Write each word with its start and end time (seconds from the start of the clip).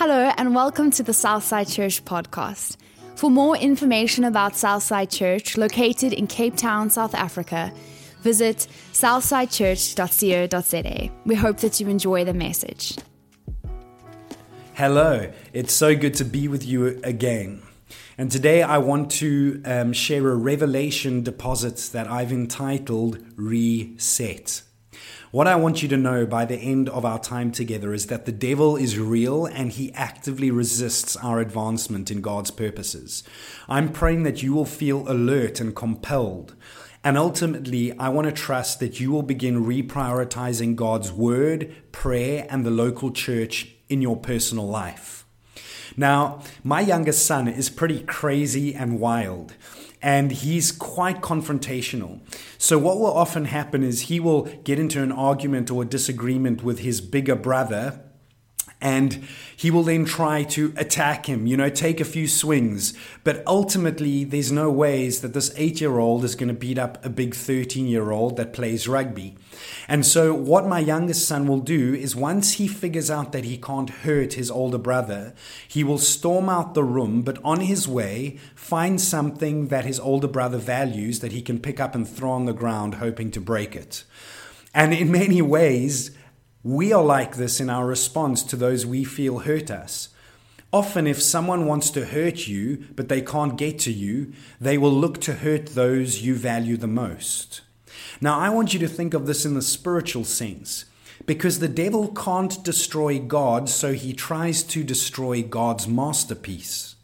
Hello, 0.00 0.30
and 0.36 0.54
welcome 0.54 0.92
to 0.92 1.02
the 1.02 1.12
Southside 1.12 1.66
Church 1.66 2.04
podcast. 2.04 2.76
For 3.16 3.32
more 3.32 3.56
information 3.56 4.22
about 4.22 4.54
Southside 4.54 5.10
Church, 5.10 5.56
located 5.56 6.12
in 6.12 6.28
Cape 6.28 6.56
Town, 6.56 6.88
South 6.88 7.16
Africa, 7.16 7.72
visit 8.20 8.68
southsidechurch.co.za. 8.92 11.10
We 11.26 11.34
hope 11.34 11.56
that 11.56 11.80
you 11.80 11.88
enjoy 11.88 12.24
the 12.24 12.32
message. 12.32 12.96
Hello, 14.74 15.32
it's 15.52 15.72
so 15.72 15.96
good 15.96 16.14
to 16.14 16.24
be 16.24 16.46
with 16.46 16.64
you 16.64 17.00
again. 17.02 17.64
And 18.16 18.30
today 18.30 18.62
I 18.62 18.78
want 18.78 19.10
to 19.10 19.60
um, 19.64 19.92
share 19.92 20.28
a 20.28 20.36
revelation 20.36 21.24
deposit 21.24 21.90
that 21.92 22.08
I've 22.08 22.30
entitled 22.30 23.18
Reset. 23.34 24.62
What 25.30 25.46
I 25.46 25.56
want 25.56 25.82
you 25.82 25.88
to 25.90 25.98
know 25.98 26.24
by 26.24 26.46
the 26.46 26.56
end 26.56 26.88
of 26.88 27.04
our 27.04 27.18
time 27.18 27.52
together 27.52 27.92
is 27.92 28.06
that 28.06 28.24
the 28.24 28.32
devil 28.32 28.76
is 28.76 28.98
real 28.98 29.44
and 29.44 29.70
he 29.70 29.92
actively 29.92 30.50
resists 30.50 31.16
our 31.16 31.38
advancement 31.38 32.10
in 32.10 32.22
God's 32.22 32.50
purposes. 32.50 33.24
I'm 33.68 33.92
praying 33.92 34.22
that 34.22 34.42
you 34.42 34.54
will 34.54 34.64
feel 34.64 35.06
alert 35.06 35.60
and 35.60 35.76
compelled. 35.76 36.54
And 37.04 37.18
ultimately, 37.18 37.92
I 37.98 38.08
want 38.08 38.24
to 38.24 38.32
trust 38.32 38.80
that 38.80 39.00
you 39.00 39.12
will 39.12 39.22
begin 39.22 39.66
reprioritizing 39.66 40.76
God's 40.76 41.12
word, 41.12 41.74
prayer, 41.92 42.46
and 42.48 42.64
the 42.64 42.70
local 42.70 43.10
church 43.10 43.68
in 43.90 44.00
your 44.00 44.16
personal 44.16 44.66
life. 44.66 45.26
Now, 45.94 46.42
my 46.64 46.80
youngest 46.80 47.26
son 47.26 47.48
is 47.48 47.68
pretty 47.68 48.02
crazy 48.02 48.74
and 48.74 48.98
wild 48.98 49.52
and 50.02 50.30
he's 50.30 50.72
quite 50.72 51.20
confrontational. 51.20 52.20
So, 52.58 52.78
what 52.78 52.98
will 52.98 53.12
often 53.12 53.46
happen 53.46 53.82
is 53.82 54.02
he 54.02 54.20
will 54.20 54.42
get 54.64 54.78
into 54.78 55.02
an 55.02 55.12
argument 55.12 55.70
or 55.70 55.82
a 55.82 55.86
disagreement 55.86 56.62
with 56.62 56.80
his 56.80 57.00
bigger 57.00 57.34
brother 57.34 58.00
and 58.80 59.26
he 59.56 59.72
will 59.72 59.82
then 59.82 60.04
try 60.04 60.44
to 60.44 60.72
attack 60.76 61.26
him, 61.26 61.46
you 61.46 61.56
know, 61.56 61.68
take 61.68 62.00
a 62.00 62.04
few 62.04 62.28
swings. 62.28 62.94
But 63.24 63.42
ultimately, 63.44 64.22
there's 64.22 64.52
no 64.52 64.70
ways 64.70 65.20
that 65.20 65.34
this 65.34 65.52
eight 65.56 65.80
year 65.80 65.98
old 65.98 66.24
is 66.24 66.36
going 66.36 66.48
to 66.48 66.54
beat 66.54 66.78
up 66.78 67.04
a 67.04 67.10
big 67.10 67.34
13 67.34 67.88
year 67.88 68.12
old 68.12 68.36
that 68.36 68.52
plays 68.52 68.86
rugby. 68.86 69.36
And 69.88 70.06
so, 70.06 70.32
what 70.32 70.66
my 70.66 70.78
youngest 70.78 71.26
son 71.26 71.48
will 71.48 71.58
do 71.58 71.92
is 71.92 72.14
once 72.14 72.52
he 72.52 72.68
figures 72.68 73.10
out 73.10 73.32
that 73.32 73.44
he 73.44 73.58
can't 73.58 73.90
hurt 73.90 74.34
his 74.34 74.50
older 74.50 74.78
brother, 74.78 75.34
he 75.66 75.82
will 75.82 75.98
storm 75.98 76.48
out 76.48 76.74
the 76.74 76.84
room, 76.84 77.22
but 77.22 77.42
on 77.44 77.60
his 77.60 77.88
way, 77.88 78.38
find 78.54 79.00
something 79.00 79.68
that 79.68 79.84
his 79.86 79.98
older 79.98 80.28
brother 80.28 80.58
values 80.58 81.18
that 81.18 81.32
he 81.32 81.42
can 81.42 81.58
pick 81.58 81.80
up 81.80 81.96
and 81.96 82.08
throw 82.08 82.30
on 82.30 82.44
the 82.44 82.52
ground, 82.52 82.96
hoping 82.96 83.32
to 83.32 83.40
break 83.40 83.74
it. 83.74 84.04
And 84.72 84.94
in 84.94 85.10
many 85.10 85.42
ways, 85.42 86.12
we 86.62 86.92
are 86.92 87.04
like 87.04 87.36
this 87.36 87.60
in 87.60 87.70
our 87.70 87.86
response 87.86 88.42
to 88.42 88.56
those 88.56 88.84
we 88.84 89.04
feel 89.04 89.40
hurt 89.40 89.70
us. 89.70 90.08
Often, 90.72 91.06
if 91.06 91.22
someone 91.22 91.66
wants 91.66 91.90
to 91.90 92.06
hurt 92.06 92.46
you, 92.46 92.84
but 92.94 93.08
they 93.08 93.22
can't 93.22 93.56
get 93.56 93.78
to 93.80 93.92
you, 93.92 94.32
they 94.60 94.76
will 94.76 94.92
look 94.92 95.20
to 95.22 95.34
hurt 95.34 95.66
those 95.66 96.20
you 96.20 96.34
value 96.34 96.76
the 96.76 96.86
most. 96.86 97.62
Now, 98.20 98.38
I 98.38 98.50
want 98.50 98.74
you 98.74 98.80
to 98.80 98.88
think 98.88 99.14
of 99.14 99.26
this 99.26 99.46
in 99.46 99.54
the 99.54 99.62
spiritual 99.62 100.24
sense, 100.24 100.84
because 101.24 101.58
the 101.58 101.68
devil 101.68 102.08
can't 102.08 102.62
destroy 102.64 103.18
God, 103.18 103.68
so 103.68 103.94
he 103.94 104.12
tries 104.12 104.62
to 104.64 104.84
destroy 104.84 105.42
God's 105.42 105.88
masterpiece. 105.88 106.96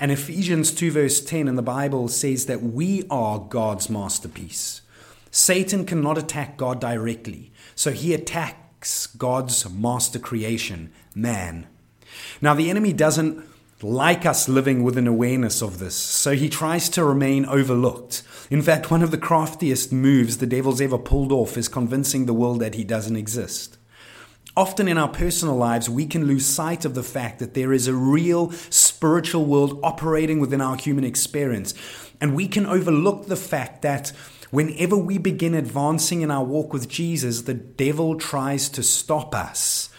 And 0.00 0.10
Ephesians 0.12 0.70
2, 0.72 0.90
verse 0.90 1.24
10 1.24 1.48
in 1.48 1.56
the 1.56 1.62
Bible 1.62 2.08
says 2.08 2.46
that 2.46 2.62
we 2.62 3.04
are 3.10 3.38
God's 3.38 3.88
masterpiece. 3.88 4.82
Satan 5.30 5.86
cannot 5.86 6.18
attack 6.18 6.56
God 6.56 6.80
directly, 6.80 7.52
so 7.74 7.90
he 7.90 8.12
God's 9.16 9.68
master 9.70 10.18
creation, 10.18 10.92
man. 11.14 11.66
Now, 12.40 12.54
the 12.54 12.70
enemy 12.70 12.92
doesn't 12.92 13.44
like 13.82 14.26
us 14.26 14.48
living 14.48 14.82
with 14.82 14.98
an 14.98 15.06
awareness 15.06 15.62
of 15.62 15.78
this, 15.78 15.94
so 15.94 16.32
he 16.32 16.48
tries 16.48 16.88
to 16.90 17.04
remain 17.04 17.46
overlooked. 17.46 18.22
In 18.50 18.62
fact, 18.62 18.90
one 18.90 19.02
of 19.02 19.10
the 19.10 19.18
craftiest 19.18 19.92
moves 19.92 20.38
the 20.38 20.46
devil's 20.46 20.80
ever 20.80 20.98
pulled 20.98 21.30
off 21.30 21.56
is 21.56 21.68
convincing 21.68 22.26
the 22.26 22.34
world 22.34 22.60
that 22.60 22.74
he 22.74 22.84
doesn't 22.84 23.16
exist. 23.16 23.78
Often 24.56 24.88
in 24.88 24.98
our 24.98 25.08
personal 25.08 25.54
lives, 25.54 25.88
we 25.88 26.06
can 26.06 26.26
lose 26.26 26.44
sight 26.44 26.84
of 26.84 26.94
the 26.94 27.04
fact 27.04 27.38
that 27.38 27.54
there 27.54 27.72
is 27.72 27.86
a 27.86 27.94
real 27.94 28.50
spiritual 28.50 29.44
world 29.44 29.78
operating 29.84 30.40
within 30.40 30.60
our 30.60 30.76
human 30.76 31.04
experience. 31.04 31.74
And 32.20 32.34
we 32.34 32.48
can 32.48 32.66
overlook 32.66 33.26
the 33.26 33.36
fact 33.36 33.82
that 33.82 34.10
Whenever 34.50 34.96
we 34.96 35.18
begin 35.18 35.54
advancing 35.54 36.22
in 36.22 36.30
our 36.30 36.44
walk 36.44 36.72
with 36.72 36.88
Jesus, 36.88 37.42
the 37.42 37.54
devil 37.54 38.16
tries 38.16 38.68
to 38.70 38.82
stop 38.82 39.34
us. 39.34 39.90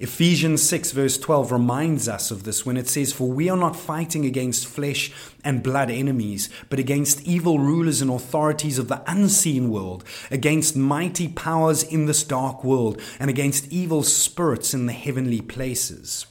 Ephesians 0.00 0.62
6, 0.62 0.92
verse 0.92 1.18
12 1.18 1.50
reminds 1.50 2.08
us 2.08 2.30
of 2.30 2.44
this 2.44 2.64
when 2.64 2.76
it 2.76 2.86
says, 2.86 3.12
For 3.12 3.28
we 3.28 3.48
are 3.48 3.56
not 3.56 3.74
fighting 3.74 4.24
against 4.24 4.68
flesh 4.68 5.12
and 5.42 5.60
blood 5.60 5.90
enemies, 5.90 6.48
but 6.70 6.78
against 6.78 7.22
evil 7.22 7.58
rulers 7.58 8.00
and 8.00 8.08
authorities 8.08 8.78
of 8.78 8.86
the 8.86 9.02
unseen 9.10 9.70
world, 9.70 10.04
against 10.30 10.76
mighty 10.76 11.26
powers 11.26 11.82
in 11.82 12.06
this 12.06 12.22
dark 12.22 12.62
world, 12.62 13.00
and 13.18 13.28
against 13.28 13.72
evil 13.72 14.04
spirits 14.04 14.72
in 14.72 14.86
the 14.86 14.92
heavenly 14.92 15.40
places. 15.40 16.26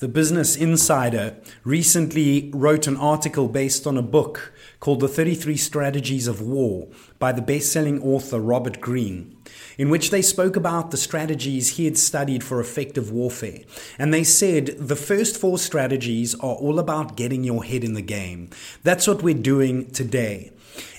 The 0.00 0.08
Business 0.08 0.56
Insider 0.56 1.36
recently 1.64 2.50
wrote 2.54 2.86
an 2.86 2.96
article 2.98 3.48
based 3.48 3.86
on 3.86 3.96
a 3.96 4.02
book 4.02 4.52
called 4.80 5.00
The 5.00 5.08
33 5.08 5.56
Strategies 5.56 6.26
of 6.26 6.40
War 6.40 6.88
by 7.18 7.32
the 7.32 7.42
best 7.42 7.70
selling 7.70 8.02
author 8.02 8.40
Robert 8.40 8.80
Greene, 8.80 9.36
in 9.78 9.90
which 9.90 10.10
they 10.10 10.22
spoke 10.22 10.56
about 10.56 10.90
the 10.90 10.96
strategies 10.96 11.76
he 11.76 11.84
had 11.84 11.98
studied 11.98 12.42
for 12.42 12.60
effective 12.60 13.12
warfare. 13.12 13.60
And 13.98 14.12
they 14.12 14.24
said 14.24 14.66
the 14.78 14.96
first 14.96 15.36
four 15.36 15.58
strategies 15.58 16.34
are 16.36 16.54
all 16.54 16.78
about 16.78 17.16
getting 17.16 17.44
your 17.44 17.62
head 17.62 17.84
in 17.84 17.92
the 17.92 18.02
game. 18.02 18.48
That's 18.82 19.06
what 19.06 19.22
we're 19.22 19.34
doing 19.34 19.90
today. 19.90 20.52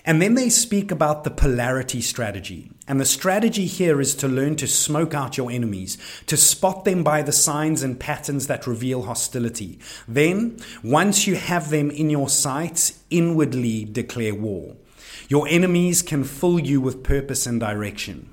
And 0.05 0.21
then 0.21 0.35
they 0.35 0.49
speak 0.49 0.91
about 0.91 1.23
the 1.23 1.31
polarity 1.31 2.01
strategy. 2.01 2.71
And 2.91 2.99
the 2.99 3.05
strategy 3.05 3.67
here 3.67 4.01
is 4.01 4.13
to 4.15 4.27
learn 4.27 4.57
to 4.57 4.67
smoke 4.67 5.13
out 5.13 5.37
your 5.37 5.49
enemies, 5.49 5.97
to 6.27 6.35
spot 6.35 6.83
them 6.83 7.05
by 7.05 7.21
the 7.21 7.31
signs 7.31 7.83
and 7.83 7.97
patterns 7.97 8.47
that 8.47 8.67
reveal 8.67 9.03
hostility. 9.03 9.79
Then, 10.09 10.57
once 10.83 11.25
you 11.25 11.35
have 11.35 11.69
them 11.69 11.89
in 11.89 12.09
your 12.09 12.27
sights, 12.27 13.01
inwardly 13.09 13.85
declare 13.85 14.35
war. 14.35 14.75
Your 15.29 15.47
enemies 15.47 16.01
can 16.01 16.25
fill 16.25 16.59
you 16.59 16.81
with 16.81 17.01
purpose 17.01 17.45
and 17.45 17.61
direction. 17.61 18.27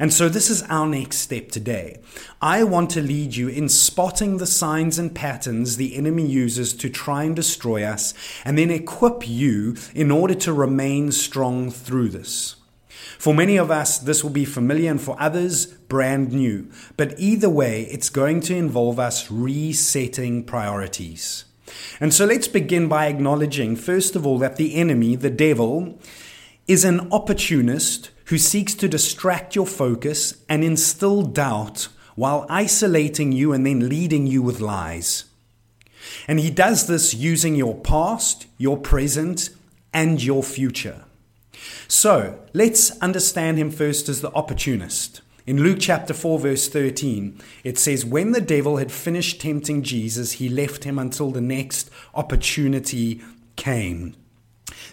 And 0.00 0.12
so, 0.12 0.28
this 0.28 0.50
is 0.50 0.64
our 0.64 0.88
next 0.88 1.18
step 1.18 1.50
today. 1.50 2.00
I 2.40 2.64
want 2.64 2.90
to 2.90 3.02
lead 3.02 3.36
you 3.36 3.46
in 3.46 3.68
spotting 3.68 4.38
the 4.38 4.48
signs 4.48 4.98
and 4.98 5.14
patterns 5.14 5.76
the 5.76 5.94
enemy 5.94 6.26
uses 6.26 6.74
to 6.74 6.90
try 6.90 7.22
and 7.22 7.36
destroy 7.36 7.84
us, 7.84 8.14
and 8.44 8.58
then 8.58 8.72
equip 8.72 9.28
you 9.28 9.76
in 9.94 10.10
order 10.10 10.34
to 10.34 10.52
remain 10.52 11.12
strong 11.12 11.70
through 11.70 12.08
this. 12.08 12.56
For 13.18 13.34
many 13.34 13.56
of 13.56 13.70
us, 13.70 13.98
this 13.98 14.22
will 14.22 14.30
be 14.30 14.44
familiar, 14.44 14.90
and 14.90 15.00
for 15.00 15.16
others, 15.20 15.66
brand 15.66 16.32
new. 16.32 16.70
But 16.96 17.14
either 17.18 17.48
way, 17.48 17.82
it's 17.90 18.08
going 18.08 18.40
to 18.42 18.56
involve 18.56 18.98
us 18.98 19.30
resetting 19.30 20.44
priorities. 20.44 21.44
And 22.00 22.12
so 22.12 22.24
let's 22.26 22.48
begin 22.48 22.88
by 22.88 23.06
acknowledging, 23.06 23.76
first 23.76 24.16
of 24.16 24.26
all, 24.26 24.38
that 24.38 24.56
the 24.56 24.74
enemy, 24.74 25.16
the 25.16 25.30
devil, 25.30 25.98
is 26.66 26.84
an 26.84 27.12
opportunist 27.12 28.10
who 28.26 28.38
seeks 28.38 28.74
to 28.74 28.88
distract 28.88 29.54
your 29.54 29.66
focus 29.66 30.42
and 30.48 30.64
instill 30.64 31.22
doubt 31.22 31.88
while 32.14 32.46
isolating 32.48 33.32
you 33.32 33.52
and 33.52 33.66
then 33.66 33.88
leading 33.88 34.26
you 34.26 34.42
with 34.42 34.60
lies. 34.60 35.24
And 36.28 36.40
he 36.40 36.50
does 36.50 36.86
this 36.86 37.14
using 37.14 37.54
your 37.54 37.74
past, 37.74 38.46
your 38.58 38.76
present, 38.76 39.50
and 39.92 40.22
your 40.22 40.42
future. 40.42 41.04
So 41.88 42.38
let's 42.52 42.98
understand 43.00 43.58
him 43.58 43.70
first 43.70 44.08
as 44.08 44.20
the 44.20 44.32
opportunist. 44.32 45.20
In 45.44 45.62
Luke 45.62 45.78
chapter 45.80 46.14
4, 46.14 46.38
verse 46.38 46.68
13, 46.68 47.40
it 47.64 47.76
says, 47.76 48.04
When 48.04 48.30
the 48.30 48.40
devil 48.40 48.76
had 48.76 48.92
finished 48.92 49.40
tempting 49.40 49.82
Jesus, 49.82 50.32
he 50.32 50.48
left 50.48 50.84
him 50.84 50.98
until 50.98 51.32
the 51.32 51.40
next 51.40 51.90
opportunity 52.14 53.20
came. 53.56 54.14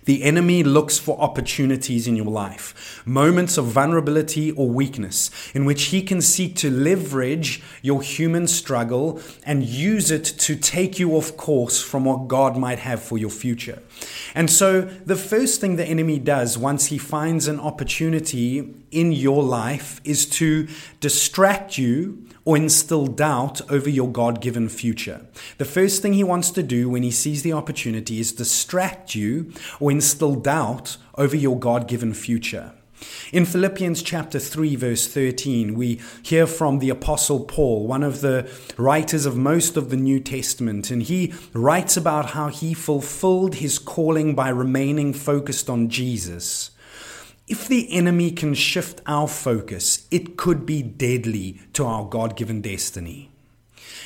The 0.09 0.23
enemy 0.23 0.63
looks 0.63 0.97
for 0.97 1.21
opportunities 1.21 2.07
in 2.07 2.15
your 2.15 2.25
life, 2.25 3.03
moments 3.05 3.59
of 3.59 3.65
vulnerability 3.65 4.49
or 4.49 4.67
weakness, 4.67 5.29
in 5.53 5.65
which 5.65 5.83
he 5.93 6.01
can 6.01 6.19
seek 6.19 6.55
to 6.55 6.71
leverage 6.71 7.61
your 7.83 8.01
human 8.01 8.47
struggle 8.47 9.21
and 9.43 9.63
use 9.63 10.09
it 10.09 10.23
to 10.25 10.55
take 10.55 10.97
you 10.97 11.11
off 11.11 11.37
course 11.37 11.79
from 11.83 12.05
what 12.05 12.27
God 12.27 12.57
might 12.57 12.79
have 12.79 13.03
for 13.03 13.19
your 13.19 13.29
future. 13.29 13.83
And 14.33 14.49
so, 14.49 14.81
the 14.81 15.15
first 15.15 15.61
thing 15.61 15.75
the 15.75 15.85
enemy 15.85 16.17
does 16.17 16.57
once 16.57 16.87
he 16.87 16.97
finds 16.97 17.47
an 17.47 17.59
opportunity 17.59 18.73
in 18.89 19.11
your 19.11 19.43
life 19.43 20.01
is 20.03 20.25
to 20.39 20.67
distract 21.01 21.77
you 21.77 22.25
or 22.49 22.57
instill 22.57 23.05
doubt 23.05 23.61
over 23.69 23.87
your 23.87 24.11
God 24.11 24.41
given 24.41 24.67
future. 24.69 25.23
The 25.59 25.65
first 25.65 26.01
thing 26.01 26.13
he 26.13 26.23
wants 26.23 26.49
to 26.49 26.63
do 26.63 26.89
when 26.89 27.03
he 27.03 27.11
sees 27.11 27.43
the 27.43 27.53
opportunity 27.53 28.19
is 28.19 28.31
distract 28.31 29.13
you 29.13 29.53
or 29.79 29.91
instill 29.91 30.33
doubt 30.33 30.97
over 31.13 31.35
your 31.35 31.59
God 31.59 31.87
given 31.87 32.11
future. 32.11 32.73
In 33.31 33.45
Philippians 33.45 34.01
chapter 34.01 34.39
3 34.39 34.75
verse 34.77 35.07
13, 35.07 35.75
we 35.75 36.01
hear 36.23 36.47
from 36.47 36.79
the 36.79 36.89
apostle 36.89 37.41
Paul, 37.41 37.85
one 37.85 38.01
of 38.01 38.21
the 38.21 38.51
writers 38.77 39.27
of 39.27 39.37
most 39.37 39.77
of 39.77 39.91
the 39.91 39.95
New 39.95 40.19
Testament, 40.19 40.89
and 40.89 41.03
he 41.03 41.31
writes 41.53 41.95
about 41.95 42.31
how 42.31 42.47
he 42.47 42.73
fulfilled 42.73 43.55
his 43.55 43.77
calling 43.77 44.33
by 44.33 44.49
remaining 44.49 45.13
focused 45.13 45.69
on 45.69 45.87
Jesus. 45.87 46.71
If 47.49 47.67
the 47.67 47.91
enemy 47.91 48.29
can 48.29 48.53
shift 48.53 49.01
our 49.07 49.27
focus, 49.27 50.07
it 50.11 50.37
could 50.37 50.67
be 50.67 50.83
deadly 50.83 51.59
to 51.73 51.83
our 51.83 52.05
God 52.05 52.37
given 52.37 52.61
destiny. 52.61 53.31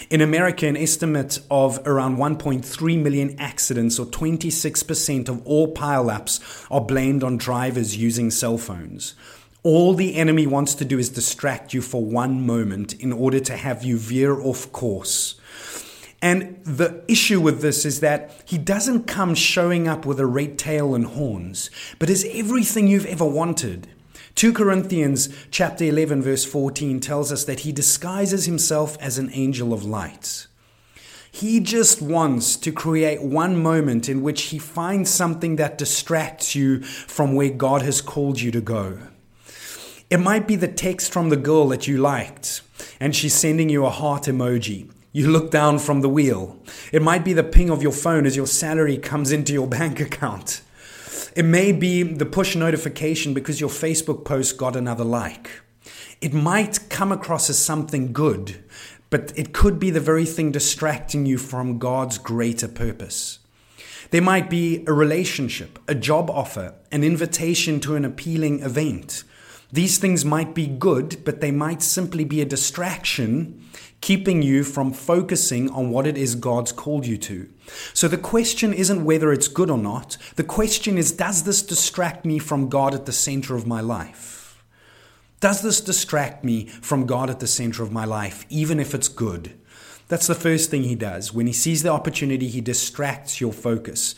In 0.10 0.22
America, 0.22 0.66
an 0.66 0.78
estimate 0.78 1.40
of 1.52 1.86
around 1.86 2.16
1.3 2.16 3.04
million 3.04 3.36
accidents, 3.38 4.00
or 4.00 4.06
26% 4.06 5.28
of 5.28 5.46
all 5.46 5.74
pileups, 5.74 6.68
are 6.72 6.80
blamed 6.80 7.22
on 7.22 7.36
drivers 7.36 7.98
using 7.98 8.32
cell 8.32 8.58
phones. 8.58 9.14
All 9.62 9.94
the 9.94 10.16
enemy 10.16 10.48
wants 10.48 10.74
to 10.76 10.86
do 10.86 10.98
is 10.98 11.10
distract 11.10 11.74
you 11.74 11.82
for 11.82 12.02
one 12.02 12.46
moment 12.46 12.94
in 12.94 13.12
order 13.12 13.42
to 13.42 13.58
have 13.58 13.84
you 13.84 13.98
veer 13.98 14.40
off 14.40 14.72
course. 14.72 15.36
And 16.24 16.64
the 16.64 17.04
issue 17.10 17.42
with 17.42 17.60
this 17.60 17.84
is 17.84 18.00
that 18.00 18.32
he 18.46 18.58
doesn't 18.58 19.08
come 19.08 19.36
showing 19.36 19.90
up 19.90 20.06
with 20.06 20.22
a 20.22 20.26
red 20.26 20.58
tail 20.58 20.96
and 20.96 21.06
horns, 21.06 21.70
but 22.00 22.10
is 22.10 22.26
everything 22.32 22.88
you've 22.88 23.06
ever 23.06 23.26
wanted. 23.26 23.90
2 24.36 24.54
Corinthians 24.54 25.28
chapter 25.52 25.84
11 25.84 26.22
verse 26.22 26.46
14 26.46 27.02
tells 27.02 27.30
us 27.30 27.44
that 27.44 27.60
he 27.60 27.74
disguises 27.74 28.46
himself 28.46 28.98
as 29.02 29.18
an 29.18 29.32
angel 29.34 29.74
of 29.74 29.84
light. 29.84 30.48
He 31.30 31.60
just 31.60 32.02
wants 32.02 32.56
to 32.56 32.72
create 32.72 33.22
one 33.22 33.62
moment 33.62 34.08
in 34.08 34.22
which 34.22 34.44
he 34.44 34.60
finds 34.60 35.10
something 35.10 35.58
that 35.58 35.78
distracts 35.78 36.56
you 36.56 36.84
from 36.84 37.36
where 37.36 37.50
God 37.50 37.82
has 37.82 38.00
called 38.00 38.40
you 38.40 38.50
to 38.52 38.62
go. 38.62 38.98
It 40.10 40.22
might 40.22 40.48
be 40.48 40.56
the 40.56 40.70
text 40.70 41.12
from 41.12 41.28
the 41.28 41.36
girl 41.36 41.68
that 41.68 41.86
you 41.86 41.98
liked, 41.98 42.62
and 42.98 43.14
she's 43.14 43.34
sending 43.34 43.68
you 43.68 43.86
a 43.86 43.90
heart 43.90 44.24
emoji. 44.24 44.90
You 45.16 45.30
look 45.30 45.52
down 45.52 45.78
from 45.78 46.02
the 46.02 46.10
wheel. 46.10 46.58
It 46.92 47.04
might 47.04 47.24
be 47.24 47.34
the 47.34 47.44
ping 47.44 47.70
of 47.70 47.84
your 47.84 47.92
phone 47.92 48.26
as 48.26 48.36
your 48.36 48.48
salary 48.48 48.98
comes 48.98 49.32
into 49.32 49.54
your 49.54 49.68
bank 49.80 50.00
account. 50.00 50.62
It 51.36 51.46
may 51.46 51.72
be 51.72 52.02
the 52.02 52.26
push 52.26 52.56
notification 52.56 53.36
because 53.36 53.62
your 53.62 53.70
Facebook 53.70 54.26
post 54.26 54.58
got 54.58 54.76
another 54.76 55.04
like. 55.04 55.62
It 56.20 56.34
might 56.34 56.90
come 56.90 57.12
across 57.12 57.48
as 57.52 57.60
something 57.60 58.12
good, 58.12 58.64
but 59.12 59.32
it 59.38 59.54
could 59.54 59.78
be 59.78 59.92
the 59.92 60.00
very 60.00 60.26
thing 60.26 60.52
distracting 60.52 61.28
you 61.28 61.38
from 61.38 61.78
God's 61.78 62.18
greater 62.18 62.68
purpose. 62.68 63.38
There 64.10 64.22
might 64.22 64.50
be 64.50 64.84
a 64.88 64.94
relationship, 64.94 65.78
a 65.88 65.94
job 65.94 66.32
offer, 66.32 66.74
an 66.92 67.04
invitation 67.04 67.80
to 67.82 67.96
an 67.96 68.04
appealing 68.06 68.62
event. 68.62 69.24
These 69.72 70.00
things 70.00 70.26
might 70.26 70.56
be 70.56 70.68
good, 70.68 71.24
but 71.24 71.42
they 71.42 71.52
might 71.52 71.84
simply 71.84 72.24
be 72.26 72.42
a 72.42 72.46
distraction 72.46 73.64
keeping 74.04 74.42
you 74.42 74.66
from 74.66 74.92
focusing 74.92 75.70
on 75.70 75.90
what 75.90 76.06
it 76.06 76.18
is 76.18 76.36
God's 76.36 76.74
called 76.74 77.08
you 77.08 77.18
to. 77.20 77.50
So 77.94 78.10
the 78.10 78.18
question 78.18 78.74
isn't 78.74 79.06
whether 79.06 79.32
it's 79.32 79.48
good 79.48 79.70
or 79.70 79.78
not. 79.78 80.18
The 80.36 80.44
question 80.44 80.98
is, 80.98 81.14
does 81.14 81.44
this 81.44 81.62
distract 81.62 82.26
me 82.26 82.38
from 82.38 82.68
God 82.68 82.94
at 82.94 83.06
the 83.06 83.14
center 83.14 83.56
of 83.56 83.66
my 83.66 83.80
life? 83.80 84.62
Does 85.40 85.62
this 85.62 85.80
distract 85.80 86.44
me 86.44 86.66
from 86.66 87.06
God 87.06 87.30
at 87.30 87.40
the 87.40 87.48
center 87.48 87.82
of 87.82 87.94
my 87.94 88.04
life, 88.04 88.46
even 88.50 88.78
if 88.78 88.94
it's 88.94 89.08
good? 89.08 89.58
That's 90.10 90.28
the 90.28 90.36
first 90.36 90.70
thing 90.70 90.84
he 90.84 90.96
does. 90.96 91.34
When 91.34 91.48
he 91.48 91.54
sees 91.54 91.82
the 91.82 91.90
opportunity, 91.90 92.50
he 92.50 92.60
distracts 92.60 93.40
your 93.40 93.54
focus. 93.54 94.16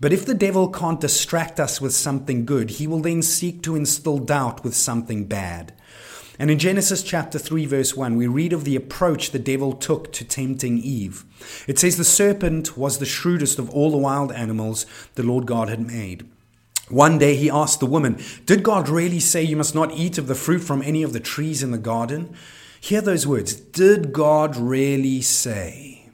But 0.00 0.14
if 0.14 0.24
the 0.24 0.34
devil 0.34 0.70
can't 0.70 0.98
distract 0.98 1.60
us 1.60 1.78
with 1.78 1.92
something 1.92 2.46
good, 2.46 2.70
he 2.70 2.86
will 2.86 3.00
then 3.00 3.20
seek 3.20 3.62
to 3.64 3.76
instill 3.76 4.16
doubt 4.16 4.64
with 4.64 4.74
something 4.74 5.26
bad. 5.26 5.74
And 6.38 6.50
in 6.50 6.58
Genesis 6.58 7.02
chapter 7.02 7.38
3, 7.38 7.66
verse 7.66 7.96
1, 7.96 8.16
we 8.16 8.26
read 8.26 8.52
of 8.52 8.64
the 8.64 8.76
approach 8.76 9.30
the 9.30 9.38
devil 9.38 9.72
took 9.72 10.12
to 10.12 10.24
tempting 10.24 10.78
Eve. 10.78 11.24
It 11.66 11.78
says, 11.78 11.96
The 11.96 12.04
serpent 12.04 12.76
was 12.76 12.98
the 12.98 13.06
shrewdest 13.06 13.58
of 13.58 13.70
all 13.70 13.90
the 13.90 13.96
wild 13.96 14.32
animals 14.32 14.86
the 15.14 15.22
Lord 15.22 15.46
God 15.46 15.68
had 15.68 15.86
made. 15.86 16.28
One 16.88 17.18
day 17.18 17.34
he 17.34 17.50
asked 17.50 17.80
the 17.80 17.86
woman, 17.86 18.20
Did 18.44 18.62
God 18.62 18.88
really 18.88 19.20
say 19.20 19.42
you 19.42 19.56
must 19.56 19.74
not 19.74 19.92
eat 19.92 20.18
of 20.18 20.28
the 20.28 20.34
fruit 20.34 20.60
from 20.60 20.82
any 20.82 21.02
of 21.02 21.12
the 21.12 21.20
trees 21.20 21.62
in 21.62 21.70
the 21.70 21.78
garden? 21.78 22.34
Hear 22.80 23.00
those 23.00 23.26
words. 23.26 23.54
Did 23.54 24.12
God 24.12 24.56
really 24.56 25.20
say? 25.20 26.08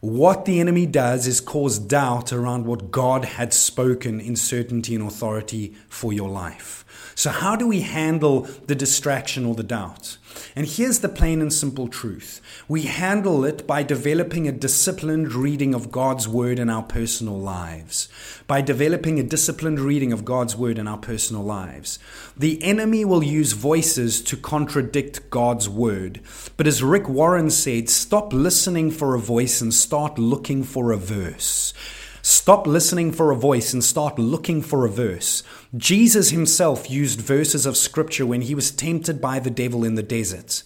What 0.00 0.46
the 0.46 0.60
enemy 0.60 0.86
does 0.86 1.26
is 1.26 1.40
cause 1.40 1.78
doubt 1.78 2.32
around 2.32 2.64
what 2.64 2.90
God 2.90 3.24
had 3.24 3.52
spoken 3.52 4.18
in 4.18 4.34
certainty 4.34 4.94
and 4.94 5.06
authority 5.06 5.74
for 5.88 6.12
your 6.12 6.28
life. 6.30 6.84
So, 7.14 7.30
how 7.30 7.56
do 7.56 7.66
we 7.66 7.80
handle 7.80 8.42
the 8.66 8.74
distraction 8.74 9.44
or 9.44 9.54
the 9.54 9.62
doubt? 9.62 10.16
And 10.54 10.66
here's 10.66 11.00
the 11.00 11.08
plain 11.08 11.40
and 11.40 11.52
simple 11.52 11.88
truth 11.88 12.40
we 12.68 12.82
handle 12.82 13.44
it 13.44 13.66
by 13.66 13.82
developing 13.82 14.46
a 14.46 14.52
disciplined 14.52 15.32
reading 15.32 15.74
of 15.74 15.90
God's 15.90 16.28
Word 16.28 16.58
in 16.58 16.70
our 16.70 16.82
personal 16.82 17.38
lives. 17.38 18.08
By 18.46 18.60
developing 18.60 19.18
a 19.18 19.24
disciplined 19.24 19.80
reading 19.80 20.12
of 20.12 20.24
God's 20.24 20.56
Word 20.56 20.78
in 20.78 20.88
our 20.88 20.98
personal 20.98 21.42
lives. 21.42 21.98
The 22.36 22.62
enemy 22.62 23.04
will 23.04 23.22
use 23.22 23.52
voices 23.52 24.22
to 24.22 24.36
contradict 24.36 25.30
God's 25.30 25.68
Word. 25.68 26.20
But 26.56 26.66
as 26.66 26.82
Rick 26.82 27.08
Warren 27.08 27.50
said, 27.50 27.88
stop 27.88 28.32
listening 28.32 28.90
for 28.90 29.14
a 29.14 29.20
voice 29.20 29.60
and 29.60 29.74
start 29.74 30.18
looking 30.18 30.62
for 30.62 30.92
a 30.92 30.96
verse. 30.96 31.74
Stop 32.22 32.66
listening 32.66 33.12
for 33.12 33.30
a 33.30 33.36
voice 33.36 33.72
and 33.72 33.82
start 33.82 34.18
looking 34.18 34.60
for 34.60 34.84
a 34.84 34.90
verse. 34.90 35.42
Jesus 35.76 36.30
himself 36.30 36.90
used 36.90 37.20
verses 37.20 37.64
of 37.64 37.76
scripture 37.76 38.26
when 38.26 38.42
he 38.42 38.54
was 38.54 38.70
tempted 38.70 39.20
by 39.20 39.38
the 39.38 39.50
devil 39.50 39.84
in 39.84 39.94
the 39.94 40.02
desert. 40.02 40.62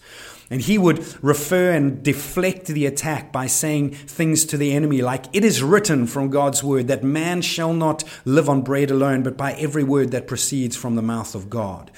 And 0.51 0.61
he 0.61 0.77
would 0.77 1.05
refer 1.25 1.73
and 1.73 2.03
deflect 2.03 2.67
the 2.67 2.87
attack 2.87 3.33
by 3.33 3.47
saying 3.47 3.93
things 3.93 4.45
to 4.47 4.59
the 4.59 4.75
enemy 4.75 5.01
like, 5.01 5.25
It 5.33 5.43
is 5.43 5.63
written 5.63 6.07
from 6.07 6.29
God's 6.29 6.63
word 6.63 6.89
that 6.89 7.03
man 7.03 7.41
shall 7.41 7.73
not 7.73 8.05
live 8.25 8.49
on 8.49 8.63
bread 8.63 8.91
alone, 8.91 9.23
but 9.23 9.37
by 9.37 9.53
every 9.55 9.83
word 9.83 10.11
that 10.11 10.27
proceeds 10.27 10.77
from 10.77 10.97
the 10.97 11.03
mouth 11.03 11.35
of 11.35 11.49
God. 11.49 11.91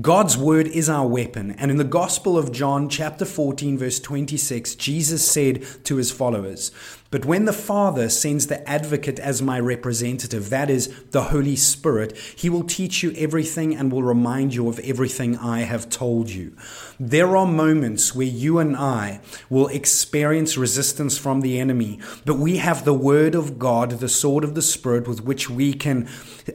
God's 0.00 0.36
word 0.36 0.66
is 0.66 0.90
our 0.90 1.06
weapon. 1.06 1.52
And 1.52 1.70
in 1.70 1.76
the 1.78 1.84
Gospel 1.84 2.36
of 2.36 2.52
John, 2.52 2.88
chapter 2.88 3.24
14, 3.24 3.78
verse 3.78 3.98
26, 4.00 4.74
Jesus 4.74 5.28
said 5.28 5.64
to 5.84 5.96
his 5.96 6.12
followers, 6.12 6.72
But 7.14 7.26
when 7.26 7.44
the 7.44 7.52
Father 7.52 8.08
sends 8.08 8.48
the 8.48 8.68
advocate 8.68 9.20
as 9.20 9.40
my 9.40 9.60
representative, 9.60 10.50
that 10.50 10.68
is 10.68 10.88
the 11.12 11.22
Holy 11.22 11.54
Spirit, 11.54 12.16
he 12.16 12.50
will 12.50 12.64
teach 12.64 13.04
you 13.04 13.14
everything 13.16 13.72
and 13.72 13.92
will 13.92 14.02
remind 14.02 14.52
you 14.52 14.68
of 14.68 14.80
everything 14.80 15.36
I 15.36 15.60
have 15.60 15.88
told 15.88 16.30
you. 16.30 16.56
There 16.98 17.36
are 17.36 17.46
moments 17.46 18.16
where 18.16 18.26
you 18.26 18.58
and 18.58 18.76
I 18.76 19.20
will 19.48 19.68
experience 19.68 20.56
resistance 20.56 21.16
from 21.16 21.40
the 21.40 21.60
enemy, 21.60 22.00
but 22.24 22.34
we 22.34 22.56
have 22.56 22.84
the 22.84 22.92
Word 22.92 23.36
of 23.36 23.60
God, 23.60 23.90
the 23.92 24.08
sword 24.08 24.42
of 24.42 24.56
the 24.56 24.60
Spirit, 24.60 25.06
with 25.06 25.22
which 25.22 25.48
we 25.48 25.72
can 25.72 26.08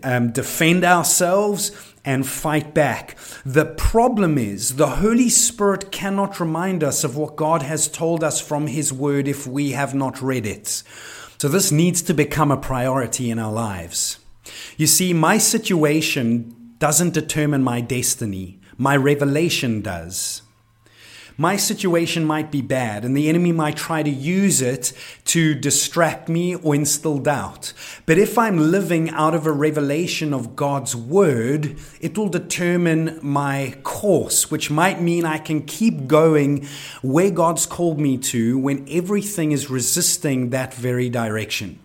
um, 0.03 0.33
defend 0.33 0.83
ourselves 0.83 1.71
and 2.09 2.27
fight 2.27 2.73
back. 2.73 3.15
The 3.45 3.65
problem 3.65 4.39
is 4.39 4.77
the 4.77 4.95
Holy 5.05 5.29
Spirit 5.29 5.91
cannot 5.91 6.39
remind 6.39 6.83
us 6.83 7.03
of 7.03 7.15
what 7.15 7.35
God 7.35 7.61
has 7.61 7.87
told 7.87 8.23
us 8.23 8.41
from 8.41 8.65
His 8.65 8.91
Word 8.91 9.27
if 9.27 9.45
we 9.45 9.73
have 9.73 9.93
not 9.93 10.19
read 10.19 10.47
it. 10.47 10.81
So 11.37 11.47
this 11.47 11.71
needs 11.71 12.01
to 12.01 12.15
become 12.15 12.49
a 12.49 12.57
priority 12.57 13.29
in 13.29 13.37
our 13.37 13.53
lives. 13.53 14.17
You 14.75 14.87
see, 14.87 15.13
my 15.13 15.37
situation 15.37 16.73
doesn't 16.79 17.13
determine 17.13 17.61
my 17.61 17.79
destiny, 17.79 18.59
my 18.75 18.97
revelation 18.97 19.81
does 19.81 20.41
my 21.39 21.55
situation 21.55 22.25
might 22.25 22.51
be 22.51 22.62
bad 22.62 23.05
and 23.05 23.15
the 23.15 23.29
enemy 23.29 23.53
might 23.53 23.77
try 23.77 24.03
to 24.03 24.10
use 24.10 24.62
it 24.62 24.91
to 25.24 25.55
distract 25.55 26.27
me 26.27 26.53
or 26.55 26.75
instill 26.75 27.17
doubt. 27.17 27.72
But 28.05 28.17
if 28.17 28.38
I'm 28.38 28.72
living 28.72 29.10
out 29.12 29.34
of 29.34 29.46
a 29.46 29.51
revelation 29.53 30.34
of 30.34 30.58
God's 30.58 30.98
word, 30.98 31.77
it 32.01 32.17
will 32.17 32.27
determine 32.27 33.19
my 33.22 33.77
course, 33.84 34.51
which 34.51 34.69
might 34.69 35.01
mean 35.01 35.24
I 35.24 35.38
can 35.38 35.62
keep 35.62 36.08
going 36.08 36.67
where 37.01 37.31
God's 37.31 37.65
called 37.65 38.01
me 38.01 38.17
to 38.17 38.60
when 38.60 38.86
everything 38.89 39.53
is 39.53 39.69
resisting 39.69 40.50
that 40.50 40.74
very 40.74 41.10
direction. 41.10 41.79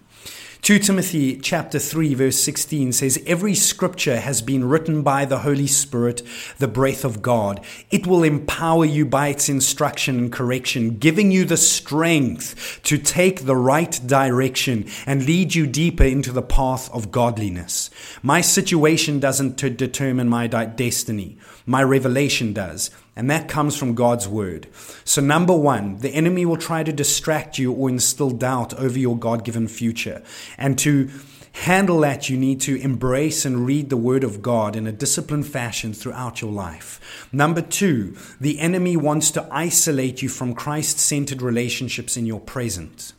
2 0.64 0.78
Timothy 0.78 1.36
chapter 1.36 1.78
3 1.78 2.14
verse 2.14 2.40
16 2.40 2.90
says 2.94 3.22
every 3.26 3.54
scripture 3.54 4.18
has 4.20 4.40
been 4.40 4.64
written 4.64 5.02
by 5.02 5.26
the 5.26 5.40
Holy 5.40 5.66
Spirit 5.66 6.22
the 6.56 6.66
breath 6.66 7.04
of 7.04 7.20
God. 7.20 7.62
It 7.90 8.06
will 8.06 8.22
empower 8.22 8.86
you 8.86 9.04
by 9.04 9.28
its 9.28 9.50
instruction 9.50 10.18
and 10.18 10.32
correction 10.32 10.96
giving 10.96 11.30
you 11.30 11.44
the 11.44 11.58
strength 11.58 12.80
to 12.84 12.96
take 12.96 13.44
the 13.44 13.56
right 13.56 14.00
direction 14.06 14.86
and 15.04 15.26
lead 15.26 15.54
you 15.54 15.66
deeper 15.66 16.04
into 16.04 16.32
the 16.32 16.40
path 16.40 16.90
of 16.94 17.10
godliness. 17.10 17.90
My 18.22 18.40
situation 18.40 19.20
doesn't 19.20 19.58
determine 19.76 20.30
my 20.30 20.46
destiny. 20.46 21.36
My 21.66 21.82
revelation 21.82 22.54
does 22.54 22.90
and 23.16 23.30
that 23.30 23.48
comes 23.48 23.76
from 23.76 23.94
God's 23.94 24.26
word. 24.28 24.66
So, 25.04 25.20
number 25.20 25.56
one, 25.56 25.98
the 25.98 26.14
enemy 26.14 26.44
will 26.46 26.56
try 26.56 26.82
to 26.82 26.92
distract 26.92 27.58
you 27.58 27.72
or 27.72 27.88
instill 27.88 28.30
doubt 28.30 28.74
over 28.74 28.98
your 28.98 29.16
God 29.16 29.44
given 29.44 29.68
future 29.68 30.22
and 30.58 30.78
to 30.80 31.10
handle 31.54 32.00
that, 32.00 32.28
you 32.28 32.36
need 32.36 32.60
to 32.60 32.76
embrace 32.80 33.44
and 33.44 33.64
read 33.64 33.88
the 33.88 33.96
Word 33.96 34.24
of 34.24 34.42
God 34.42 34.76
in 34.76 34.86
a 34.86 34.92
disciplined 34.92 35.46
fashion 35.46 35.94
throughout 35.94 36.42
your 36.42 36.50
life. 36.50 37.28
Number 37.32 37.62
two, 37.62 38.16
the 38.40 38.58
enemy 38.58 38.96
wants 38.96 39.30
to 39.32 39.48
isolate 39.50 40.20
you 40.20 40.28
from 40.28 40.54
Christ 40.54 40.98
centered 40.98 41.40
relationships 41.40 42.16
in 42.16 42.26
your 42.26 42.40
present. 42.40 43.12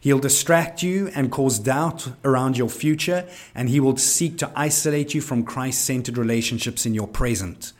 He'll 0.00 0.18
distract 0.18 0.82
you 0.82 1.10
and 1.14 1.32
cause 1.32 1.58
doubt 1.58 2.08
around 2.24 2.56
your 2.56 2.70
future, 2.70 3.26
and 3.54 3.68
he 3.68 3.80
will 3.80 3.96
seek 3.96 4.38
to 4.38 4.50
isolate 4.54 5.14
you 5.14 5.20
from 5.20 5.44
Christ 5.44 5.84
centered 5.84 6.16
relationships 6.16 6.86
in 6.86 6.94
your 6.94 7.08
present. 7.08 7.72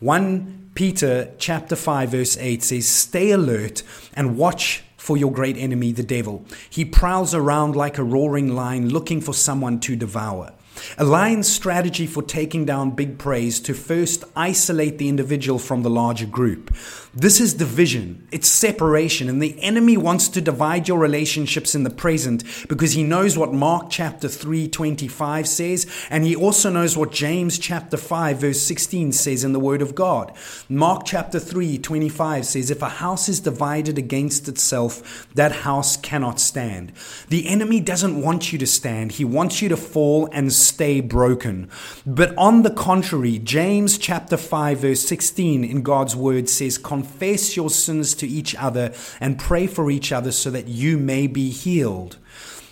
1 0.00 0.59
Peter 0.74 1.32
chapter 1.38 1.76
5 1.76 2.10
verse 2.10 2.36
8 2.38 2.62
says 2.62 2.86
stay 2.86 3.30
alert 3.30 3.82
and 4.14 4.36
watch 4.36 4.84
for 4.96 5.16
your 5.16 5.32
great 5.32 5.56
enemy 5.56 5.92
the 5.92 6.02
devil 6.02 6.44
he 6.68 6.84
prowls 6.84 7.34
around 7.34 7.74
like 7.74 7.98
a 7.98 8.04
roaring 8.04 8.54
lion 8.54 8.88
looking 8.88 9.20
for 9.20 9.34
someone 9.34 9.80
to 9.80 9.96
devour 9.96 10.52
a 10.98 11.04
lion's 11.04 11.48
strategy 11.48 12.06
for 12.06 12.22
taking 12.22 12.64
down 12.64 12.92
big 12.92 13.18
prey 13.18 13.46
is 13.46 13.60
to 13.60 13.74
first 13.74 14.24
isolate 14.36 14.98
the 14.98 15.08
individual 15.08 15.58
from 15.58 15.82
the 15.82 15.90
larger 15.90 16.26
group. 16.26 16.74
This 17.12 17.40
is 17.40 17.54
division, 17.54 18.28
it's 18.30 18.46
separation, 18.46 19.28
and 19.28 19.42
the 19.42 19.60
enemy 19.60 19.96
wants 19.96 20.28
to 20.28 20.40
divide 20.40 20.86
your 20.86 21.00
relationships 21.00 21.74
in 21.74 21.82
the 21.82 21.90
present 21.90 22.44
because 22.68 22.92
he 22.92 23.02
knows 23.02 23.36
what 23.36 23.52
Mark 23.52 23.86
chapter 23.90 24.28
3 24.28 24.68
25 24.68 25.48
says, 25.48 26.06
and 26.08 26.24
he 26.24 26.36
also 26.36 26.70
knows 26.70 26.96
what 26.96 27.10
James 27.10 27.58
chapter 27.58 27.96
5 27.96 28.38
verse 28.38 28.62
16 28.62 29.10
says 29.10 29.42
in 29.42 29.52
the 29.52 29.58
Word 29.58 29.82
of 29.82 29.96
God. 29.96 30.32
Mark 30.68 31.02
chapter 31.04 31.40
3 31.40 31.78
25 31.78 32.46
says, 32.46 32.70
If 32.70 32.80
a 32.80 32.88
house 32.88 33.28
is 33.28 33.40
divided 33.40 33.98
against 33.98 34.46
itself, 34.46 35.26
that 35.34 35.50
house 35.50 35.96
cannot 35.96 36.38
stand. 36.38 36.92
The 37.28 37.48
enemy 37.48 37.80
doesn't 37.80 38.22
want 38.22 38.52
you 38.52 38.58
to 38.60 38.68
stand, 38.68 39.10
he 39.12 39.24
wants 39.24 39.60
you 39.60 39.68
to 39.68 39.76
fall 39.76 40.28
and 40.30 40.52
stay 40.52 41.00
broken. 41.00 41.70
But 42.06 42.38
on 42.38 42.62
the 42.62 42.70
contrary, 42.70 43.40
James 43.40 43.98
chapter 43.98 44.36
5 44.36 44.78
verse 44.78 45.00
16 45.00 45.64
in 45.64 45.82
God's 45.82 46.14
word 46.14 46.48
says, 46.48 46.78
confess 47.02 47.56
your 47.56 47.70
sins 47.70 48.14
to 48.14 48.28
each 48.28 48.54
other 48.54 48.92
and 49.20 49.38
pray 49.38 49.66
for 49.66 49.90
each 49.90 50.12
other 50.12 50.30
so 50.30 50.50
that 50.50 50.68
you 50.68 50.98
may 50.98 51.26
be 51.26 51.50
healed. 51.50 52.18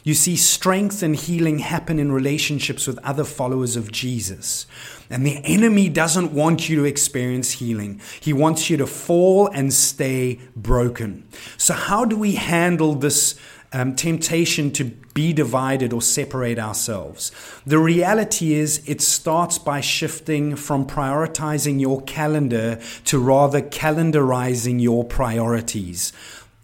You 0.04 0.14
see, 0.14 0.36
strength 0.36 1.02
and 1.02 1.16
healing 1.16 1.58
happen 1.58 1.98
in 1.98 2.12
relationships 2.12 2.86
with 2.86 2.98
other 2.98 3.24
followers 3.24 3.76
of 3.76 3.90
Jesus. 3.90 4.66
And 5.10 5.26
the 5.26 5.40
enemy 5.44 5.88
doesn't 5.88 6.32
want 6.32 6.68
you 6.68 6.76
to 6.76 6.84
experience 6.84 7.52
healing. 7.52 8.00
He 8.20 8.32
wants 8.32 8.68
you 8.68 8.76
to 8.76 8.86
fall 8.86 9.46
and 9.48 9.72
stay 9.72 10.38
broken. 10.54 11.26
So, 11.56 11.74
how 11.74 12.04
do 12.04 12.16
we 12.16 12.34
handle 12.34 12.94
this 12.94 13.38
um, 13.72 13.94
temptation 13.94 14.70
to 14.72 14.84
be 15.18 15.32
divided 15.32 15.92
or 15.92 16.00
separate 16.00 16.60
ourselves. 16.60 17.32
The 17.66 17.80
reality 17.80 18.54
is, 18.54 18.82
it 18.86 19.00
starts 19.00 19.58
by 19.58 19.80
shifting 19.80 20.54
from 20.54 20.86
prioritizing 20.86 21.80
your 21.80 22.00
calendar 22.02 22.78
to 23.06 23.18
rather 23.18 23.60
calendarizing 23.60 24.80
your 24.80 25.04
priorities. 25.04 26.12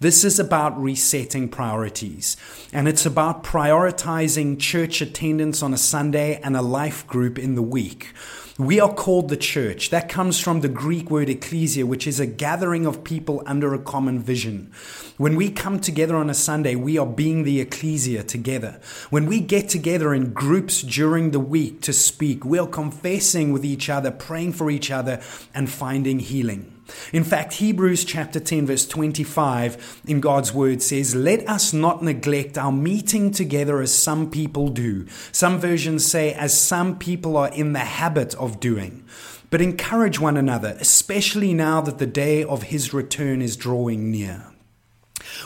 This 0.00 0.24
is 0.24 0.40
about 0.40 0.80
resetting 0.80 1.48
priorities. 1.48 2.36
And 2.72 2.88
it's 2.88 3.06
about 3.06 3.44
prioritizing 3.44 4.58
church 4.58 5.00
attendance 5.00 5.62
on 5.62 5.72
a 5.72 5.78
Sunday 5.78 6.40
and 6.42 6.56
a 6.56 6.62
life 6.62 7.06
group 7.06 7.38
in 7.38 7.54
the 7.54 7.62
week. 7.62 8.12
We 8.58 8.80
are 8.80 8.92
called 8.92 9.30
the 9.30 9.36
church. 9.36 9.90
That 9.90 10.08
comes 10.08 10.40
from 10.40 10.60
the 10.60 10.68
Greek 10.68 11.10
word 11.10 11.28
ecclesia, 11.28 11.86
which 11.86 12.06
is 12.06 12.18
a 12.18 12.26
gathering 12.26 12.86
of 12.86 13.04
people 13.04 13.42
under 13.46 13.72
a 13.72 13.78
common 13.78 14.18
vision. 14.18 14.72
When 15.16 15.36
we 15.36 15.50
come 15.50 15.78
together 15.78 16.16
on 16.16 16.28
a 16.28 16.34
Sunday, 16.34 16.74
we 16.74 16.98
are 16.98 17.06
being 17.06 17.44
the 17.44 17.60
ecclesia 17.60 18.24
together. 18.24 18.80
When 19.10 19.26
we 19.26 19.40
get 19.40 19.68
together 19.68 20.12
in 20.12 20.32
groups 20.32 20.82
during 20.82 21.30
the 21.30 21.40
week 21.40 21.80
to 21.82 21.92
speak, 21.92 22.44
we 22.44 22.58
are 22.58 22.66
confessing 22.66 23.52
with 23.52 23.64
each 23.64 23.88
other, 23.88 24.10
praying 24.10 24.54
for 24.54 24.70
each 24.70 24.90
other, 24.90 25.20
and 25.54 25.70
finding 25.70 26.18
healing. 26.18 26.73
In 27.12 27.24
fact, 27.24 27.54
Hebrews 27.54 28.04
chapter 28.04 28.40
10, 28.40 28.66
verse 28.66 28.86
25 28.86 30.02
in 30.06 30.20
God's 30.20 30.52
word 30.52 30.82
says, 30.82 31.14
Let 31.14 31.48
us 31.48 31.72
not 31.72 32.02
neglect 32.02 32.58
our 32.58 32.72
meeting 32.72 33.30
together 33.30 33.80
as 33.80 33.94
some 33.94 34.30
people 34.30 34.68
do. 34.68 35.06
Some 35.32 35.58
versions 35.58 36.04
say, 36.04 36.32
as 36.34 36.58
some 36.58 36.98
people 36.98 37.36
are 37.36 37.48
in 37.48 37.72
the 37.72 37.80
habit 37.80 38.34
of 38.34 38.60
doing. 38.60 39.04
But 39.50 39.60
encourage 39.60 40.18
one 40.18 40.36
another, 40.36 40.76
especially 40.80 41.54
now 41.54 41.80
that 41.80 41.98
the 41.98 42.06
day 42.06 42.42
of 42.42 42.64
his 42.64 42.92
return 42.92 43.40
is 43.40 43.56
drawing 43.56 44.10
near. 44.10 44.53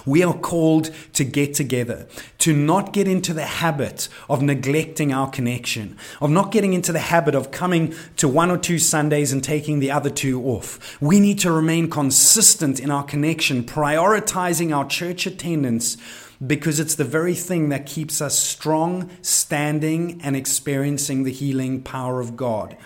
We 0.04 0.22
are 0.22 0.34
called 0.34 0.90
to 1.14 1.24
get 1.24 1.54
together, 1.54 2.06
to 2.38 2.54
not 2.54 2.92
get 2.92 3.08
into 3.08 3.32
the 3.32 3.46
habit 3.46 4.08
of 4.28 4.42
neglecting 4.42 5.12
our 5.12 5.30
connection, 5.30 5.96
of 6.20 6.30
not 6.30 6.52
getting 6.52 6.72
into 6.72 6.92
the 6.92 6.98
habit 6.98 7.34
of 7.34 7.50
coming 7.50 7.94
to 8.16 8.28
one 8.28 8.50
or 8.50 8.58
two 8.58 8.78
Sundays 8.78 9.32
and 9.32 9.42
taking 9.42 9.80
the 9.80 9.90
other 9.90 10.10
two 10.10 10.42
off. 10.44 11.00
We 11.00 11.20
need 11.20 11.38
to 11.40 11.52
remain 11.52 11.90
consistent 11.90 12.80
in 12.80 12.90
our 12.90 13.04
connection, 13.04 13.64
prioritizing 13.64 14.74
our 14.74 14.86
church 14.86 15.26
attendance 15.26 15.96
because 16.44 16.78
it's 16.78 16.94
the 16.94 17.04
very 17.04 17.34
thing 17.34 17.68
that 17.70 17.86
keeps 17.86 18.20
us 18.20 18.38
strong, 18.38 19.10
standing, 19.22 20.20
and 20.22 20.36
experiencing 20.36 21.24
the 21.24 21.32
healing 21.32 21.82
power 21.82 22.20
of 22.20 22.36
God. 22.36 22.76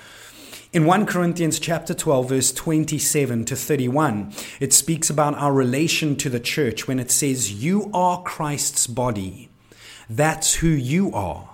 In 0.73 0.87
1 0.87 1.05
Corinthians 1.05 1.59
chapter 1.59 1.93
12 1.93 2.31
verse 2.31 2.51
27 2.51 3.45
to 3.45 3.55
31, 3.55 4.33
it 4.59 4.73
speaks 4.73 5.11
about 5.11 5.35
our 5.35 5.53
relation 5.53 6.17
to 6.17 6.31
the 6.31 6.41
church 6.41 6.89
when 6.89 6.99
it 6.99 7.11
says 7.11 7.63
you 7.63 7.91
are 7.93 8.23
Christ's 8.23 8.87
body. 8.87 9.51
That's 10.09 10.55
who 10.55 10.69
you 10.69 11.13
are. 11.13 11.51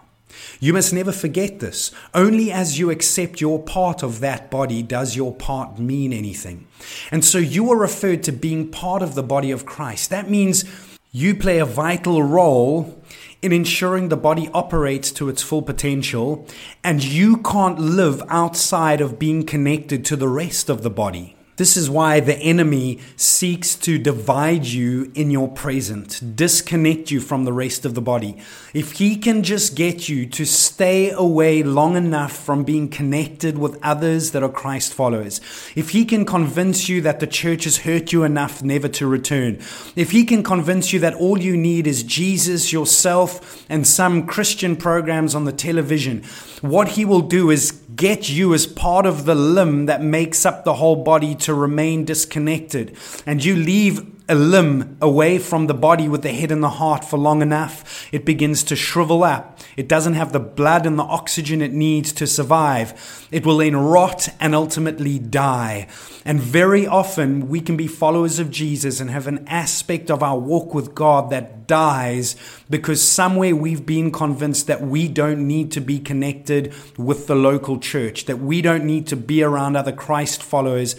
You 0.60 0.72
must 0.72 0.92
never 0.92 1.10
forget 1.10 1.58
this. 1.58 1.90
Only 2.14 2.52
as 2.52 2.78
you 2.78 2.90
accept 2.90 3.40
your 3.40 3.60
part 3.60 4.04
of 4.04 4.20
that 4.20 4.52
body 4.52 4.84
does 4.84 5.16
your 5.16 5.34
part 5.34 5.80
mean 5.80 6.12
anything. 6.12 6.68
And 7.10 7.24
so 7.24 7.38
you 7.38 7.68
are 7.72 7.76
referred 7.76 8.22
to 8.22 8.30
being 8.30 8.70
part 8.70 9.02
of 9.02 9.16
the 9.16 9.24
body 9.24 9.50
of 9.50 9.66
Christ. 9.66 10.10
That 10.10 10.30
means 10.30 10.64
you 11.10 11.34
play 11.34 11.58
a 11.58 11.64
vital 11.64 12.22
role 12.22 13.02
in 13.40 13.52
ensuring 13.52 14.08
the 14.08 14.16
body 14.16 14.50
operates 14.52 15.10
to 15.12 15.28
its 15.28 15.42
full 15.42 15.62
potential, 15.62 16.46
and 16.82 17.02
you 17.02 17.36
can't 17.38 17.78
live 17.78 18.22
outside 18.28 19.00
of 19.00 19.18
being 19.18 19.44
connected 19.44 20.04
to 20.04 20.16
the 20.16 20.28
rest 20.28 20.68
of 20.68 20.82
the 20.82 20.90
body. 20.90 21.37
This 21.58 21.76
is 21.76 21.90
why 21.90 22.20
the 22.20 22.36
enemy 22.36 23.00
seeks 23.16 23.74
to 23.74 23.98
divide 23.98 24.64
you 24.64 25.10
in 25.16 25.32
your 25.32 25.48
present, 25.48 26.36
disconnect 26.36 27.10
you 27.10 27.20
from 27.20 27.44
the 27.44 27.52
rest 27.52 27.84
of 27.84 27.94
the 27.94 28.00
body. 28.00 28.36
If 28.72 28.92
he 28.92 29.16
can 29.16 29.42
just 29.42 29.74
get 29.74 30.08
you 30.08 30.24
to 30.26 30.44
stay 30.44 31.10
away 31.10 31.64
long 31.64 31.96
enough 31.96 32.30
from 32.30 32.62
being 32.62 32.88
connected 32.88 33.58
with 33.58 33.76
others 33.82 34.30
that 34.30 34.44
are 34.44 34.48
Christ 34.48 34.94
followers, 34.94 35.40
if 35.74 35.90
he 35.90 36.04
can 36.04 36.24
convince 36.24 36.88
you 36.88 37.00
that 37.00 37.18
the 37.18 37.26
church 37.26 37.64
has 37.64 37.78
hurt 37.78 38.12
you 38.12 38.22
enough 38.22 38.62
never 38.62 38.86
to 38.90 39.08
return, 39.08 39.58
if 39.96 40.12
he 40.12 40.24
can 40.24 40.44
convince 40.44 40.92
you 40.92 41.00
that 41.00 41.14
all 41.14 41.40
you 41.40 41.56
need 41.56 41.88
is 41.88 42.04
Jesus, 42.04 42.72
yourself, 42.72 43.66
and 43.68 43.84
some 43.84 44.28
Christian 44.28 44.76
programs 44.76 45.34
on 45.34 45.44
the 45.44 45.52
television, 45.52 46.22
what 46.60 46.90
he 46.90 47.04
will 47.04 47.22
do 47.22 47.50
is 47.50 47.72
get 47.98 48.30
you 48.30 48.54
as 48.54 48.66
part 48.66 49.04
of 49.04 49.26
the 49.26 49.34
limb 49.34 49.86
that 49.86 50.00
makes 50.00 50.46
up 50.46 50.64
the 50.64 50.74
whole 50.74 50.96
body 50.96 51.34
to 51.34 51.52
remain 51.52 52.06
disconnected. 52.06 52.96
And 53.26 53.44
you 53.44 53.56
leave 53.56 54.06
a 54.28 54.34
limb 54.34 54.98
away 55.00 55.38
from 55.38 55.66
the 55.66 55.74
body 55.74 56.08
with 56.08 56.22
the 56.22 56.32
head 56.32 56.52
and 56.52 56.62
the 56.62 56.68
heart 56.68 57.04
for 57.04 57.18
long 57.18 57.40
enough, 57.40 58.08
it 58.12 58.24
begins 58.24 58.62
to 58.64 58.76
shrivel 58.76 59.24
up. 59.24 59.58
It 59.76 59.88
doesn't 59.88 60.14
have 60.14 60.32
the 60.32 60.40
blood 60.40 60.84
and 60.84 60.98
the 60.98 61.04
oxygen 61.04 61.62
it 61.62 61.72
needs 61.72 62.12
to 62.14 62.26
survive. 62.26 63.26
It 63.30 63.46
will 63.46 63.58
then 63.58 63.76
rot 63.76 64.28
and 64.38 64.54
ultimately 64.54 65.18
die. 65.18 65.88
And 66.24 66.40
very 66.40 66.86
often 66.86 67.48
we 67.48 67.60
can 67.60 67.76
be 67.76 67.86
followers 67.86 68.38
of 68.38 68.50
Jesus 68.50 69.00
and 69.00 69.10
have 69.10 69.26
an 69.26 69.46
aspect 69.48 70.10
of 70.10 70.22
our 70.22 70.38
walk 70.38 70.74
with 70.74 70.94
God 70.94 71.30
that 71.30 71.66
dies 71.66 72.36
because 72.68 73.00
somewhere 73.00 73.54
we've 73.54 73.86
been 73.86 74.10
convinced 74.10 74.66
that 74.66 74.82
we 74.82 75.08
don't 75.08 75.46
need 75.46 75.70
to 75.72 75.80
be 75.80 75.98
connected 75.98 76.74
with 76.96 77.26
the 77.28 77.34
local 77.34 77.78
church, 77.78 78.24
that 78.24 78.38
we 78.38 78.60
don't 78.60 78.84
need 78.84 79.06
to 79.06 79.16
be 79.16 79.42
around 79.42 79.76
other 79.76 79.92
Christ 79.92 80.42
followers 80.42 80.96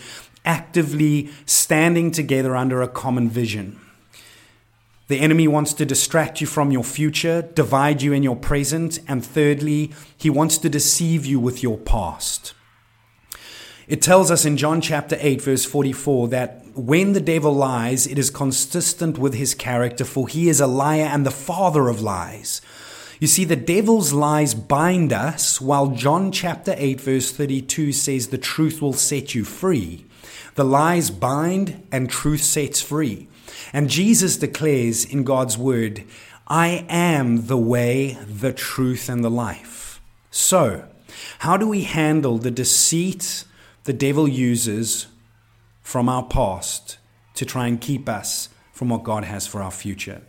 actively 0.50 1.30
standing 1.46 2.10
together 2.10 2.56
under 2.56 2.82
a 2.82 2.88
common 2.88 3.30
vision. 3.30 3.80
The 5.08 5.20
enemy 5.20 5.48
wants 5.48 5.74
to 5.74 5.86
distract 5.86 6.42
you 6.42 6.48
from 6.48 6.72
your 6.72 6.84
future, 6.84 7.44
divide 7.54 8.02
you 8.02 8.14
in 8.14 8.24
your 8.24 8.36
present, 8.36 9.00
and 9.08 9.24
thirdly, 9.24 9.92
he 10.18 10.30
wants 10.32 10.58
to 10.60 10.70
deceive 10.70 11.24
you 11.24 11.40
with 11.40 11.62
your 11.62 11.78
past. 11.78 12.54
It 13.88 14.02
tells 14.02 14.32
us 14.32 14.44
in 14.44 14.58
John 14.58 14.82
chapter 14.82 15.18
8, 15.20 15.42
verse 15.42 15.66
44, 15.66 16.28
that 16.30 16.66
when 16.76 17.14
the 17.14 17.22
devil 17.22 17.54
lies, 17.54 18.08
it 18.08 18.18
is 18.18 18.32
consistent 18.32 19.20
with 19.20 19.36
his 19.36 19.54
character, 19.54 20.04
for 20.04 20.28
he 20.28 20.50
is 20.50 20.60
a 20.60 20.68
liar 20.68 21.10
and 21.12 21.26
the 21.26 21.32
father 21.32 21.90
of 21.90 22.02
lies. 22.02 22.62
You 23.20 23.28
see, 23.28 23.46
the 23.46 23.56
devil's 23.56 24.14
lies 24.14 24.56
bind 24.56 25.14
us, 25.14 25.62
while 25.62 25.88
John 25.88 26.32
chapter 26.32 26.74
8, 26.76 27.02
verse 27.02 27.32
32 27.32 27.92
says 27.92 28.28
the 28.28 28.38
truth 28.40 28.82
will 28.82 28.94
set 28.94 29.36
you 29.36 29.44
free. 29.44 30.06
The 30.60 30.66
lies 30.66 31.10
bind 31.10 31.88
and 31.90 32.10
truth 32.10 32.42
sets 32.42 32.82
free. 32.82 33.30
And 33.72 33.90
Jesus 33.90 34.36
declares 34.36 35.06
in 35.06 35.24
God's 35.24 35.58
word, 35.58 36.04
I 36.50 36.86
am 36.90 37.48
the 37.48 37.58
way, 37.58 38.18
the 38.28 38.52
truth, 38.52 39.08
and 39.08 39.24
the 39.24 39.32
life. 39.32 40.02
So, 40.32 40.84
how 41.48 41.56
do 41.56 41.66
we 41.66 41.84
handle 41.84 42.38
the 42.38 42.52
deceit 42.52 43.46
the 43.86 43.94
devil 43.94 44.28
uses 44.28 45.08
from 45.82 46.10
our 46.10 46.24
past 46.24 46.98
to 47.36 47.46
try 47.46 47.68
and 47.68 47.80
keep 47.80 48.10
us 48.10 48.50
from 48.74 48.90
what 48.90 49.06
God 49.06 49.24
has 49.24 49.48
for 49.48 49.64
our 49.64 49.72
future? 49.72 50.24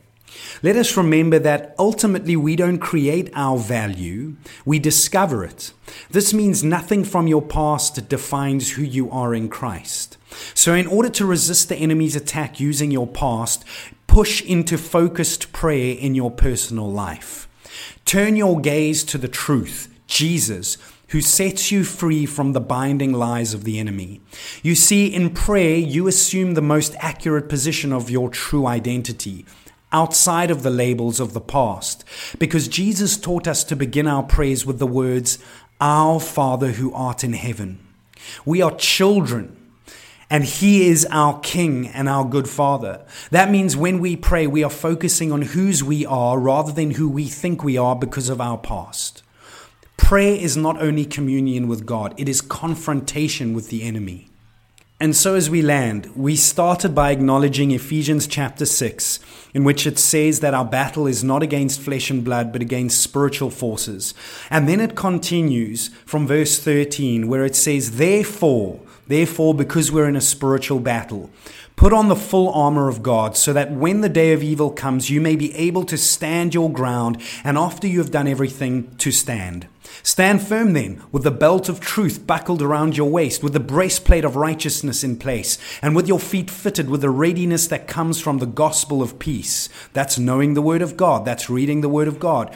Let 0.62 0.76
us 0.76 0.96
remember 0.96 1.40
that 1.40 1.74
ultimately 1.76 2.36
we 2.36 2.54
don't 2.54 2.78
create 2.78 3.32
our 3.34 3.58
value, 3.58 4.36
we 4.64 4.78
discover 4.78 5.42
it. 5.42 5.72
This 6.10 6.32
means 6.32 6.62
nothing 6.62 7.02
from 7.02 7.26
your 7.26 7.42
past 7.42 8.08
defines 8.08 8.70
who 8.70 8.82
you 8.82 9.10
are 9.10 9.34
in 9.34 9.48
Christ. 9.48 10.18
So, 10.54 10.74
in 10.74 10.86
order 10.86 11.08
to 11.10 11.26
resist 11.26 11.68
the 11.68 11.76
enemy's 11.76 12.16
attack 12.16 12.60
using 12.60 12.90
your 12.90 13.06
past, 13.06 13.64
push 14.06 14.42
into 14.42 14.78
focused 14.78 15.52
prayer 15.52 15.96
in 15.96 16.14
your 16.14 16.30
personal 16.30 16.90
life. 16.90 17.48
Turn 18.04 18.36
your 18.36 18.60
gaze 18.60 19.04
to 19.04 19.18
the 19.18 19.28
truth, 19.28 19.92
Jesus, 20.06 20.76
who 21.08 21.20
sets 21.20 21.70
you 21.70 21.84
free 21.84 22.26
from 22.26 22.52
the 22.52 22.60
binding 22.60 23.12
lies 23.12 23.54
of 23.54 23.64
the 23.64 23.78
enemy. 23.78 24.20
You 24.62 24.74
see, 24.74 25.06
in 25.06 25.30
prayer, 25.30 25.76
you 25.76 26.06
assume 26.08 26.54
the 26.54 26.62
most 26.62 26.94
accurate 26.98 27.48
position 27.48 27.92
of 27.92 28.10
your 28.10 28.28
true 28.28 28.66
identity 28.66 29.44
outside 29.92 30.50
of 30.50 30.62
the 30.62 30.70
labels 30.70 31.20
of 31.20 31.32
the 31.32 31.40
past. 31.40 32.04
Because 32.38 32.68
Jesus 32.68 33.16
taught 33.16 33.48
us 33.48 33.64
to 33.64 33.76
begin 33.76 34.06
our 34.06 34.22
prayers 34.22 34.64
with 34.64 34.78
the 34.78 34.86
words, 34.86 35.38
Our 35.80 36.20
Father 36.20 36.72
who 36.72 36.92
art 36.92 37.24
in 37.24 37.32
heaven. 37.32 37.80
We 38.44 38.62
are 38.62 38.74
children. 38.76 39.56
And 40.30 40.44
he 40.44 40.86
is 40.86 41.06
our 41.10 41.40
king 41.40 41.88
and 41.88 42.08
our 42.08 42.24
good 42.24 42.48
father. 42.48 43.04
That 43.32 43.50
means 43.50 43.76
when 43.76 43.98
we 43.98 44.14
pray, 44.14 44.46
we 44.46 44.62
are 44.62 44.70
focusing 44.70 45.32
on 45.32 45.42
whose 45.42 45.82
we 45.82 46.06
are 46.06 46.38
rather 46.38 46.72
than 46.72 46.92
who 46.92 47.08
we 47.08 47.26
think 47.26 47.64
we 47.64 47.76
are 47.76 47.96
because 47.96 48.28
of 48.28 48.40
our 48.40 48.56
past. 48.56 49.24
Prayer 49.96 50.36
is 50.36 50.56
not 50.56 50.80
only 50.80 51.04
communion 51.04 51.66
with 51.66 51.84
God, 51.84 52.14
it 52.16 52.28
is 52.28 52.40
confrontation 52.40 53.54
with 53.54 53.68
the 53.68 53.82
enemy. 53.82 54.30
And 55.02 55.16
so, 55.16 55.34
as 55.34 55.48
we 55.48 55.62
land, 55.62 56.14
we 56.14 56.36
started 56.36 56.94
by 56.94 57.10
acknowledging 57.10 57.70
Ephesians 57.70 58.26
chapter 58.26 58.66
6, 58.66 59.18
in 59.54 59.64
which 59.64 59.86
it 59.86 59.98
says 59.98 60.40
that 60.40 60.52
our 60.52 60.64
battle 60.64 61.06
is 61.06 61.24
not 61.24 61.42
against 61.42 61.80
flesh 61.80 62.10
and 62.10 62.22
blood, 62.22 62.52
but 62.52 62.60
against 62.60 63.00
spiritual 63.00 63.48
forces. 63.48 64.12
And 64.50 64.68
then 64.68 64.78
it 64.78 64.96
continues 64.96 65.88
from 66.04 66.26
verse 66.26 66.58
13, 66.58 67.28
where 67.28 67.46
it 67.46 67.56
says, 67.56 67.96
Therefore, 67.96 68.80
therefore, 69.10 69.54
because 69.54 69.92
we're 69.92 70.08
in 70.08 70.16
a 70.16 70.20
spiritual 70.20 70.80
battle, 70.80 71.30
Put 71.80 71.94
on 71.94 72.08
the 72.08 72.14
full 72.14 72.52
armor 72.52 72.90
of 72.90 73.02
God 73.02 73.38
so 73.38 73.54
that 73.54 73.72
when 73.72 74.02
the 74.02 74.10
day 74.10 74.34
of 74.34 74.42
evil 74.42 74.70
comes, 74.70 75.08
you 75.08 75.18
may 75.18 75.34
be 75.34 75.54
able 75.54 75.84
to 75.84 75.96
stand 75.96 76.52
your 76.52 76.70
ground, 76.70 77.16
and 77.42 77.56
after 77.56 77.86
you 77.86 78.00
have 78.00 78.10
done 78.10 78.28
everything, 78.28 78.94
to 78.96 79.10
stand. 79.10 79.66
Stand 80.02 80.42
firm 80.42 80.74
then, 80.74 81.02
with 81.10 81.22
the 81.22 81.30
belt 81.30 81.70
of 81.70 81.80
truth 81.80 82.26
buckled 82.26 82.60
around 82.60 82.98
your 82.98 83.08
waist, 83.08 83.42
with 83.42 83.54
the 83.54 83.60
breastplate 83.60 84.26
of 84.26 84.36
righteousness 84.36 85.02
in 85.02 85.16
place, 85.16 85.56
and 85.80 85.96
with 85.96 86.06
your 86.06 86.20
feet 86.20 86.50
fitted 86.50 86.90
with 86.90 87.00
the 87.00 87.08
readiness 87.08 87.66
that 87.68 87.88
comes 87.88 88.20
from 88.20 88.40
the 88.40 88.46
gospel 88.46 89.00
of 89.00 89.18
peace. 89.18 89.70
That's 89.94 90.18
knowing 90.18 90.52
the 90.52 90.60
word 90.60 90.82
of 90.82 90.98
God, 90.98 91.24
that's 91.24 91.48
reading 91.48 91.80
the 91.80 91.88
word 91.88 92.08
of 92.08 92.20
God. 92.20 92.54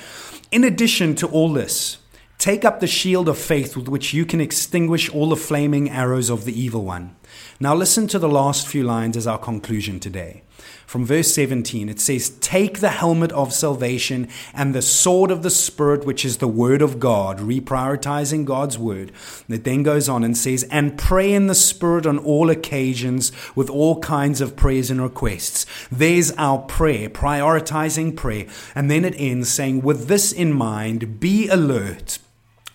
In 0.53 0.65
addition 0.65 1.15
to 1.15 1.29
all 1.29 1.51
this, 1.51 1.97
Take 2.45 2.67
up 2.67 2.81
the 2.81 2.87
shield 2.87 3.27
of 3.27 3.39
faith 3.39 3.75
with 3.75 3.89
which 3.89 4.13
you 4.13 4.27
can 4.27 4.39
extinguish 4.39 5.09
all 5.09 5.31
the 5.31 5.35
flaming 5.35 5.89
arrows 5.89 6.29
of 6.29 6.45
the 6.45 6.53
evil 6.53 6.85
one. 6.85 7.17
Now, 7.59 7.75
listen 7.75 8.07
to 8.09 8.19
the 8.19 8.29
last 8.29 8.69
few 8.69 8.85
lines 8.85 9.17
as 9.17 9.27
our 9.27 9.39
conclusion 9.39 9.99
today. 9.99 10.43
From 10.85 11.07
verse 11.07 11.33
17, 11.33 11.89
it 11.89 11.99
says, 12.01 12.29
Take 12.41 12.81
the 12.81 12.91
helmet 12.91 13.33
of 13.33 13.55
salvation 13.55 14.29
and 14.53 14.75
the 14.75 14.83
sword 14.83 15.31
of 15.31 15.43
the 15.43 15.49
Spirit, 15.49 16.05
which 16.05 16.23
is 16.23 16.37
the 16.37 16.47
word 16.47 16.83
of 16.83 17.01
God, 17.01 17.39
reprioritizing 17.39 18.45
God's 18.45 18.79
word. 18.79 19.11
It 19.49 19.65
then 19.65 19.83
goes 19.83 20.11
on 20.11 20.23
and 20.23 20.37
says, 20.37 20.65
And 20.65 20.99
pray 20.99 21.33
in 21.33 21.47
the 21.47 21.55
Spirit 21.55 22.05
on 22.05 22.19
all 22.19 22.51
occasions 22.51 23.33
with 23.57 23.71
all 23.71 24.01
kinds 24.01 24.43
of 24.43 24.55
prayers 24.55 24.91
and 24.91 25.01
requests. 25.01 25.65
There's 25.91 26.31
our 26.33 26.59
prayer, 26.59 27.09
prioritizing 27.09 28.15
prayer. 28.15 28.45
And 28.75 28.91
then 28.91 29.07
it 29.07 29.15
ends 29.17 29.49
saying, 29.49 29.81
With 29.81 30.09
this 30.09 30.31
in 30.31 30.53
mind, 30.53 31.21
be 31.21 31.49
alert 31.49 32.19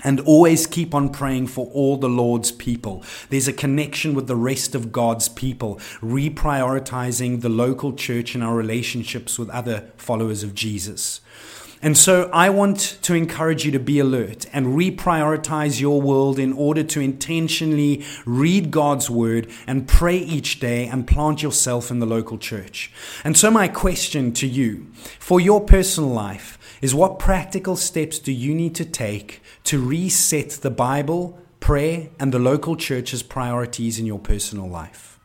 and 0.04 0.20
always 0.22 0.66
keep 0.66 0.94
on 0.94 1.10
praying 1.10 1.48
for 1.48 1.68
all 1.68 1.98
the 1.98 2.10
Lord's 2.10 2.52
people. 2.52 3.04
There's 3.30 3.48
a 3.48 3.54
connection 3.54 4.14
with 4.14 4.28
the 4.28 4.36
rest 4.36 4.76
of 4.76 4.92
God's 4.92 5.28
people, 5.28 5.76
reprioritizing 6.02 7.42
the 7.42 7.50
local 7.50 7.94
church 7.94 8.36
and 8.36 8.44
our 8.44 8.56
relationships 8.56 9.38
with 9.38 9.50
other 9.50 9.90
followers 9.98 10.44
of 10.44 10.56
Jesus. 10.56 11.22
And 11.82 11.98
so 11.98 12.30
I 12.34 12.50
want 12.50 12.98
to 13.04 13.14
encourage 13.14 13.64
you 13.64 13.72
to 13.72 13.80
be 13.80 14.00
alert 14.00 14.46
and 14.52 14.78
reprioritize 14.78 15.80
your 15.80 16.02
world 16.02 16.38
in 16.38 16.52
order 16.52 16.84
to 16.84 17.00
intentionally 17.00 18.04
read 18.26 18.70
God's 18.70 19.10
word 19.10 19.50
and 19.66 19.88
pray 19.88 20.18
each 20.18 20.60
day 20.60 20.88
and 20.88 21.08
plant 21.08 21.42
yourself 21.42 21.90
in 21.90 22.00
the 22.00 22.06
local 22.06 22.38
church. 22.38 22.92
And 23.24 23.38
so 23.38 23.50
my 23.50 23.70
question 23.70 24.34
to 24.34 24.48
you 24.48 24.88
for 25.20 25.40
your 25.40 25.62
personal 25.62 26.10
life 26.10 26.58
is 26.82 26.94
what 26.94 27.18
practical 27.18 27.78
steps 27.78 28.20
do 28.20 28.34
you 28.34 28.54
need 28.54 28.76
to 28.76 28.86
take 28.86 29.42
to 29.66 29.82
reset 29.82 30.50
the 30.50 30.72
Bible, 30.72 31.40
prayer, 31.62 32.10
and 32.20 32.34
the 32.34 32.40
local 32.40 32.76
church's 32.76 33.24
priorities 33.24 34.00
in 34.00 34.06
your 34.06 34.20
personal 34.20 34.68
life? 34.68 35.20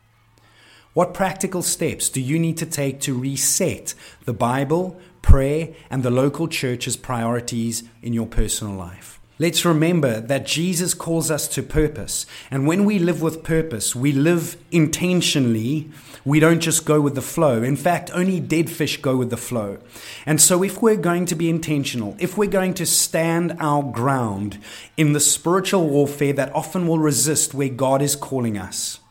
What 0.93 1.13
practical 1.13 1.61
steps 1.61 2.07
do 2.07 2.21
you 2.21 2.39
need 2.39 2.55
to 2.57 2.65
take 2.65 3.01
to 3.01 3.13
reset 3.13 3.93
the 4.23 4.33
Bible, 4.33 4.97
prayer, 5.25 5.69
and 5.89 6.03
the 6.03 6.11
local 6.11 6.47
church's 6.47 6.95
priorities 6.95 7.83
in 8.01 8.13
your 8.13 8.27
personal 8.27 8.75
life? 8.75 9.19
Let's 9.37 9.65
remember 9.65 10.21
that 10.21 10.45
Jesus 10.45 10.93
calls 10.93 11.29
us 11.29 11.49
to 11.49 11.61
purpose. 11.61 12.25
And 12.49 12.65
when 12.65 12.85
we 12.85 12.99
live 12.99 13.21
with 13.21 13.43
purpose, 13.43 13.93
we 13.93 14.13
live 14.13 14.55
intentionally. 14.71 15.89
We 16.23 16.39
don't 16.39 16.61
just 16.61 16.85
go 16.85 17.01
with 17.01 17.15
the 17.15 17.21
flow. 17.21 17.61
In 17.61 17.75
fact, 17.75 18.09
only 18.13 18.39
dead 18.39 18.69
fish 18.69 19.01
go 19.01 19.17
with 19.17 19.31
the 19.31 19.37
flow. 19.37 19.79
And 20.25 20.39
so, 20.39 20.63
if 20.63 20.81
we're 20.81 20.95
going 20.95 21.25
to 21.25 21.35
be 21.35 21.49
intentional, 21.49 22.15
if 22.17 22.37
we're 22.37 22.49
going 22.49 22.75
to 22.75 22.85
stand 22.85 23.57
our 23.59 23.83
ground 23.83 24.57
in 24.95 25.11
the 25.11 25.19
spiritual 25.19 25.89
warfare 25.89 26.31
that 26.33 26.55
often 26.55 26.87
will 26.87 26.99
resist 26.99 27.53
where 27.53 27.67
God 27.67 28.01
is 28.01 28.15
calling 28.15 28.57
us, 28.57 29.01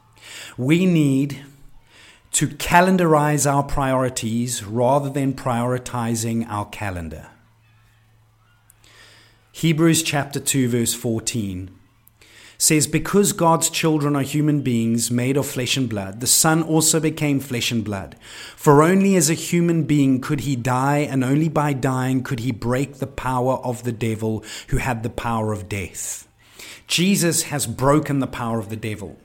we 0.57 0.87
need 0.87 1.45
to 2.35 2.49
calendarize 2.49 3.49
our 3.51 3.63
priorities 3.63 4.65
rather 4.65 5.09
than 5.09 5.33
prioritizing 5.33 6.45
our 6.49 6.67
calendar. 6.67 7.29
Hebrews 9.53 10.03
chapter 10.03 10.41
2, 10.41 10.69
verse 10.69 10.95
14 10.95 11.71
says, 12.59 12.89
Because 12.89 13.33
God's 13.33 13.71
children 13.71 14.17
are 14.17 14.23
human 14.23 14.63
beings 14.63 15.13
made 15.13 15.37
of 15.37 15.47
flesh 15.47 15.77
and 15.77 15.89
blood, 15.89 16.19
the 16.19 16.27
Son 16.27 16.61
also 16.61 16.99
became 16.99 17.39
flesh 17.39 17.71
and 17.71 17.85
blood. 17.85 18.17
For 18.57 18.83
only 18.83 19.15
as 19.15 19.31
a 19.31 19.35
human 19.35 19.85
being 19.85 20.21
could 20.21 20.41
he 20.41 20.57
die, 20.57 20.99
and 20.99 21.23
only 21.23 21.49
by 21.49 21.73
dying 21.73 22.25
could 22.25 22.41
he 22.41 22.51
break 22.51 22.97
the 22.97 23.07
power 23.07 23.59
of 23.59 23.85
the 23.85 23.93
devil 23.93 24.43
who 24.69 24.79
had 24.79 25.05
the 25.05 25.11
power 25.11 25.53
of 25.53 25.69
death. 25.69 26.27
Jesus 26.95 27.43
has 27.51 27.67
broken 27.67 28.21
the 28.21 28.29
power 28.29 28.61
of 28.61 28.69
the 28.69 28.77
devil. 28.77 29.19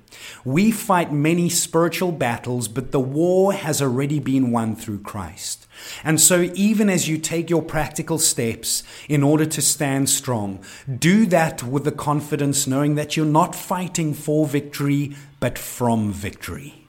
We 0.43 0.71
fight 0.71 1.13
many 1.13 1.49
spiritual 1.49 2.12
battles, 2.12 2.67
but 2.67 2.91
the 2.91 2.99
war 2.99 3.53
has 3.53 3.79
already 3.79 4.17
been 4.17 4.49
won 4.49 4.75
through 4.75 5.01
Christ. 5.01 5.67
And 6.03 6.19
so, 6.19 6.49
even 6.55 6.89
as 6.89 7.08
you 7.08 7.19
take 7.19 7.47
your 7.47 7.62
practical 7.62 8.17
steps 8.17 8.82
in 9.08 9.21
order 9.21 9.45
to 9.45 9.62
stand 9.62 10.10
strong, 10.10 10.63
do 10.97 11.27
that 11.27 11.62
with 11.62 11.84
the 11.84 11.91
confidence 11.91 12.65
knowing 12.65 12.95
that 12.95 13.15
you're 13.15 13.23
not 13.23 13.53
fighting 13.53 14.15
for 14.15 14.47
victory, 14.47 15.15
but 15.39 15.60
from 15.60 16.12
victory. 16.12 16.88